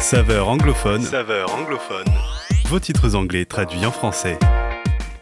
[0.00, 1.02] Saveur anglophone.
[1.02, 2.06] Saveur anglophone.
[2.68, 4.38] Vos titres anglais traduits en français.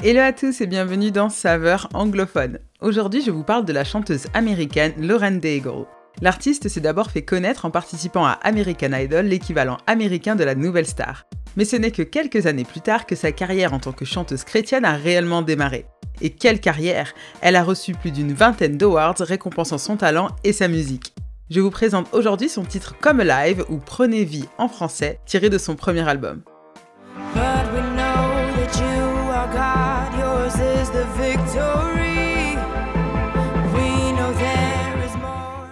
[0.00, 2.60] Hello à tous et bienvenue dans Saveur anglophone.
[2.80, 5.86] Aujourd'hui, je vous parle de la chanteuse américaine Lauren Daigle.
[6.22, 10.86] L'artiste s'est d'abord fait connaître en participant à American Idol, l'équivalent américain de la nouvelle
[10.86, 11.26] star.
[11.56, 14.44] Mais ce n'est que quelques années plus tard que sa carrière en tant que chanteuse
[14.44, 15.86] chrétienne a réellement démarré.
[16.20, 20.68] Et quelle carrière Elle a reçu plus d'une vingtaine d'awards récompensant son talent et sa
[20.68, 21.12] musique.
[21.50, 25.58] Je vous présente aujourd'hui son titre Comme Live ou Prenez vie en français, tiré de
[25.58, 26.42] son premier album.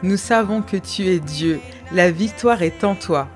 [0.02, 1.60] Nous savons que tu es Dieu,
[1.92, 3.28] la victoire est en toi.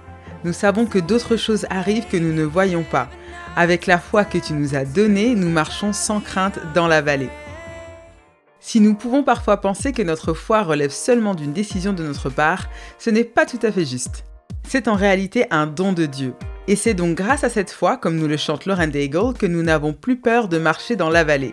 [0.42, 3.08] Nous savons que d'autres choses arrivent que nous ne voyons pas.
[3.54, 7.30] Avec la foi que tu nous as donnée, nous marchons sans crainte dans la vallée.
[8.64, 12.68] Si nous pouvons parfois penser que notre foi relève seulement d'une décision de notre part,
[12.96, 14.24] ce n'est pas tout à fait juste.
[14.62, 16.34] C'est en réalité un don de Dieu.
[16.68, 19.64] Et c'est donc grâce à cette foi, comme nous le chante Lauren Daigle, que nous
[19.64, 21.52] n'avons plus peur de marcher dans la vallée.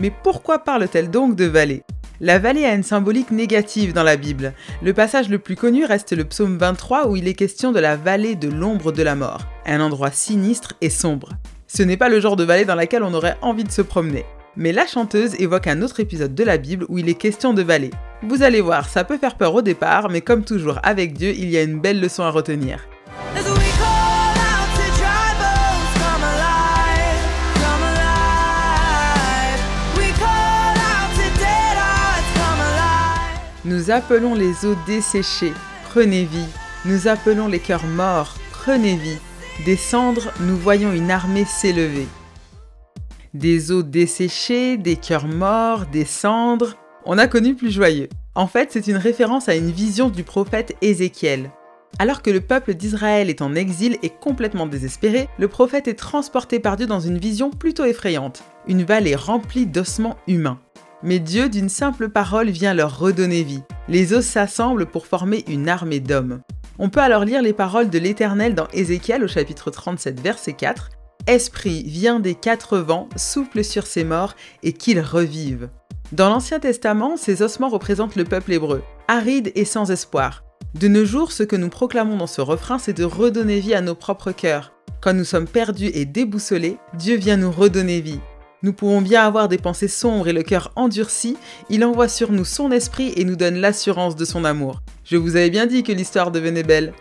[0.00, 1.82] Mais pourquoi parle-t-elle donc de vallée?
[2.20, 4.52] La vallée a une symbolique négative dans la Bible.
[4.82, 7.96] Le passage le plus connu reste le psaume 23 où il est question de la
[7.96, 11.30] vallée de l'ombre de la mort, un endroit sinistre et sombre.
[11.66, 14.26] Ce n'est pas le genre de vallée dans laquelle on aurait envie de se promener.
[14.56, 17.62] Mais la chanteuse évoque un autre épisode de la Bible où il est question de
[17.62, 17.92] vallée.
[18.22, 21.48] Vous allez voir, ça peut faire peur au départ, mais comme toujours avec Dieu, il
[21.50, 22.80] y a une belle leçon à retenir.
[33.64, 35.52] Nous appelons les eaux desséchées,
[35.84, 36.48] prenez vie.
[36.86, 39.18] Nous appelons les cœurs morts, prenez vie.
[39.64, 42.08] Des cendres, nous voyons une armée s'élever
[43.34, 46.76] des eaux desséchées, des cœurs morts, des cendres.
[47.04, 48.08] On a connu plus joyeux.
[48.34, 51.50] En fait, c'est une référence à une vision du prophète Ézéchiel.
[51.98, 56.60] Alors que le peuple d'Israël est en exil et complètement désespéré, le prophète est transporté
[56.60, 60.60] par Dieu dans une vision plutôt effrayante, une vallée remplie d'ossements humains.
[61.02, 63.62] Mais Dieu, d'une simple parole, vient leur redonner vie.
[63.88, 66.40] Les os s'assemblent pour former une armée d'hommes.
[66.78, 70.90] On peut alors lire les paroles de l'Éternel dans Ézéchiel au chapitre 37 verset 4,
[71.26, 75.68] Esprit vient des quatre vents, souffle sur ces morts et qu'ils revivent.
[76.12, 80.42] Dans l'Ancien Testament, ces ossements représentent le peuple hébreu, aride et sans espoir.
[80.74, 83.80] De nos jours, ce que nous proclamons dans ce refrain, c'est de redonner vie à
[83.80, 84.72] nos propres cœurs.
[85.00, 88.20] Quand nous sommes perdus et déboussolés, Dieu vient nous redonner vie.
[88.62, 91.36] Nous pouvons bien avoir des pensées sombres et le cœur endurci,
[91.70, 94.82] il envoie sur nous son esprit et nous donne l'assurance de son amour.
[95.04, 96.92] Je vous avais bien dit que l'histoire devenait belle.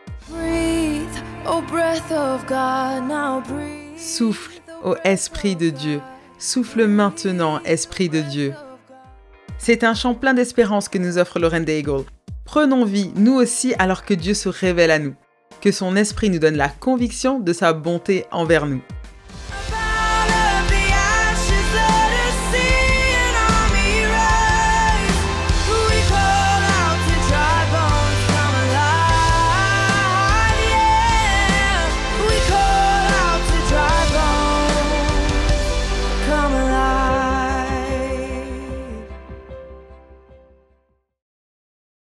[3.99, 5.99] Souffle, ô Esprit de Dieu,
[6.37, 8.53] souffle maintenant, Esprit de Dieu.
[9.57, 12.05] C'est un chant plein d'espérance que nous offre Lauren Daigle.
[12.45, 15.15] Prenons vie, nous aussi, alors que Dieu se révèle à nous.
[15.59, 18.81] Que son esprit nous donne la conviction de sa bonté envers nous.